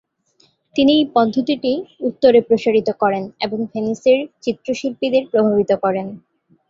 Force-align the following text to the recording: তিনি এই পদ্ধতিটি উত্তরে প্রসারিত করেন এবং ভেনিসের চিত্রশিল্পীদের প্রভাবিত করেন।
তিনি 0.75 0.91
এই 0.95 1.05
পদ্ধতিটি 1.15 1.71
উত্তরে 1.99 2.39
প্রসারিত 2.41 2.89
করেন 3.01 3.23
এবং 3.41 3.59
ভেনিসের 3.71 4.19
চিত্রশিল্পীদের 4.43 5.23
প্রভাবিত 5.31 5.71
করেন। 5.83 6.07